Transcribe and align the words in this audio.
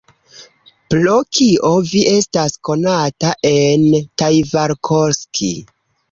Pro 0.91 1.17
kio 1.39 1.67
vi 1.89 1.99
estas 2.13 2.55
konata 2.69 3.29
en 3.51 3.85
Taivalkoski? 4.23 5.51